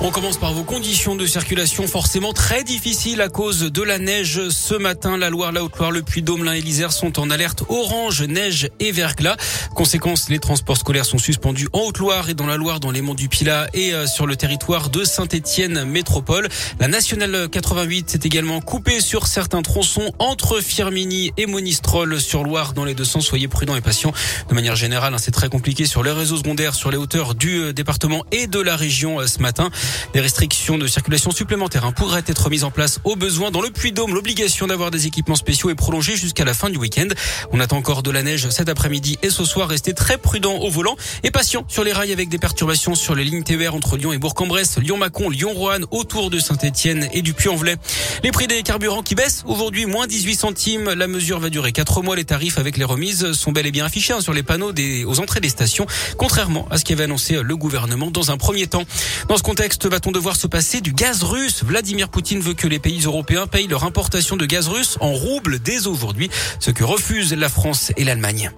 [0.00, 4.48] On commence par vos conditions de circulation forcément très difficiles à cause de la neige.
[4.48, 8.68] Ce matin, la Loire, la Haute-Loire, le Puy-Dôme, et l'Isère sont en alerte orange, neige
[8.78, 9.36] et verglas.
[9.74, 13.16] Conséquence, les transports scolaires sont suspendus en Haute-Loire et dans la Loire, dans les monts
[13.16, 16.48] du Pilat et euh, sur le territoire de Saint-Étienne métropole.
[16.78, 22.72] La nationale 88 s'est également coupée sur certains tronçons entre Firmini et Monistrol sur Loire
[22.72, 23.26] dans les deux sens.
[23.26, 24.12] Soyez prudents et patients.
[24.48, 27.58] De manière générale, hein, c'est très compliqué sur les réseaux secondaires, sur les hauteurs du
[27.58, 29.70] euh, département et de la région euh, ce matin.
[30.12, 33.50] Des restrictions de circulation supplémentaires hein, pourraient être mises en place au besoin.
[33.50, 37.08] Dans le Puy-Dôme, l'obligation d'avoir des équipements spéciaux est prolongée jusqu'à la fin du week-end.
[37.52, 39.68] On attend encore de la neige cet après-midi et ce soir.
[39.68, 43.24] Restez très prudent au volant et patient sur les rails avec des perturbations sur les
[43.24, 47.76] lignes TER entre Lyon et Bourg-en-Bresse, Lyon-Macon, Lyon-Roanne, autour de Saint-Etienne et du Puy-en-Velay.
[48.24, 50.90] Les prix des carburants qui baissent aujourd'hui, moins 18 centimes.
[50.90, 52.16] La mesure va durer 4 mois.
[52.16, 55.04] Les tarifs avec les remises sont bel et bien affichés hein, sur les panneaux des,
[55.04, 55.86] aux entrées des stations,
[56.16, 58.84] contrairement à ce qu'avait annoncé le gouvernement dans un premier temps.
[59.28, 62.78] Dans ce contexte, va-t-on devoir se passer du gaz russe Vladimir Poutine veut que les
[62.78, 67.34] pays européens payent leur importation de gaz russe en roubles dès aujourd'hui, ce que refusent
[67.34, 68.50] la France et l'Allemagne.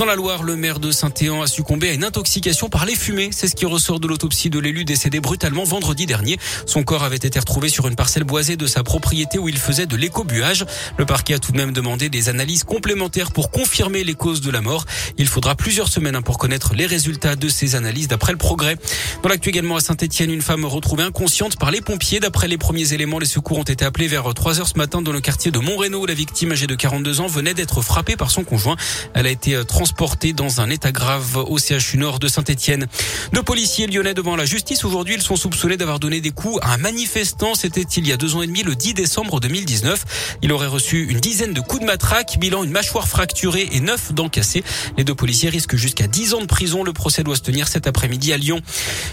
[0.00, 3.28] Dans la Loire, le maire de Saint-Éan a succombé à une intoxication par les fumées.
[3.32, 6.38] C'est ce qui ressort de l'autopsie de l'élu décédé brutalement vendredi dernier.
[6.64, 9.84] Son corps avait été retrouvé sur une parcelle boisée de sa propriété où il faisait
[9.84, 10.64] de l'écobuage.
[10.96, 14.50] Le parquet a tout de même demandé des analyses complémentaires pour confirmer les causes de
[14.50, 14.86] la mort.
[15.18, 18.78] Il faudra plusieurs semaines hein, pour connaître les résultats de ces analyses d'après le progrès.
[19.22, 22.20] Dans l'actu également à Saint-Etienne, une femme retrouvée inconsciente par les pompiers.
[22.20, 25.12] D'après les premiers éléments, les secours ont été appelés vers 3 heures ce matin dans
[25.12, 26.06] le quartier de Montrénaud.
[26.06, 28.76] La victime âgée de 42 ans venait d'être frappée par son conjoint.
[29.12, 32.86] Elle a été transportée transportés dans un état grave au CHU Nord de Saint-Etienne.
[33.32, 34.84] Deux policiers lyonnais devant la justice.
[34.84, 37.56] Aujourd'hui, ils sont soupçonnés d'avoir donné des coups à un manifestant.
[37.56, 40.38] C'était il y a deux ans et demi, le 10 décembre 2019.
[40.42, 44.12] Il aurait reçu une dizaine de coups de matraque, bilan une mâchoire fracturée et neuf
[44.12, 44.62] dents cassées.
[44.96, 46.84] Les deux policiers risquent jusqu'à 10 ans de prison.
[46.84, 48.60] Le procès doit se tenir cet après-midi à Lyon.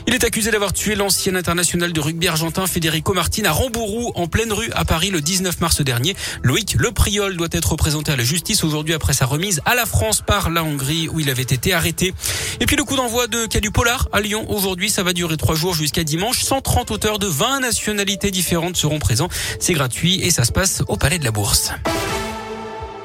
[0.06, 4.28] Il est accusé d'avoir tué l'ancien international de rugby argentin Federico Martin à Rambourou, en
[4.28, 6.16] pleine rue à Paris le 19 mars dernier.
[6.44, 9.88] Loïc Le Priol doit être présenté à la justice aujourd'hui après sa remise à la
[9.88, 12.14] France par la Hongrie où il avait été arrêté.
[12.60, 15.38] Et puis le coup d'envoi de Cas du Polar à Lyon aujourd'hui, ça va durer
[15.38, 16.44] trois jours jusqu'à dimanche.
[16.44, 19.30] 130 auteurs de 20 nationalités différentes seront présents.
[19.60, 21.72] C'est gratuit et ça se passe au Palais de la Bourse.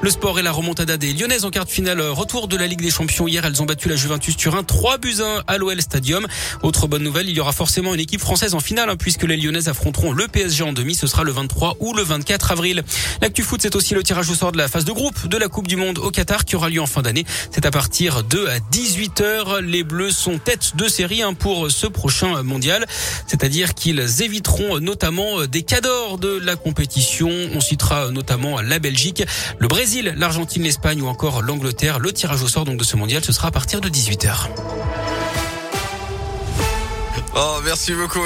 [0.03, 2.01] Le sport et la remontada des Lyonnaises en quart de finale.
[2.01, 3.25] Retour de la Ligue des Champions.
[3.25, 6.27] Hier, elles ont battu la Juventus Turin 3 buts 1 à l'OL Stadium.
[6.61, 9.37] Autre bonne nouvelle, il y aura forcément une équipe française en finale hein, puisque les
[9.37, 10.93] Lyonnaises affronteront le PSG en demi.
[10.93, 12.83] Ce sera le 23 ou le 24 avril.
[13.21, 15.47] L'actu foot, c'est aussi le tirage au sort de la phase de groupe de la
[15.47, 17.23] Coupe du Monde au Qatar qui aura lieu en fin d'année.
[17.51, 19.61] C'est à partir de 18h.
[19.61, 22.85] Les Bleus sont tête de série hein, pour ce prochain mondial.
[23.25, 27.29] C'est-à-dire qu'ils éviteront notamment des cadors de la compétition.
[27.53, 29.23] On citera notamment la Belgique,
[29.59, 29.69] le
[30.01, 31.99] L'Argentine, l'Espagne ou encore l'Angleterre.
[31.99, 34.47] Le tirage au sort donc de ce mondial, ce sera à partir de 18h.
[37.35, 38.19] Oh, merci beaucoup.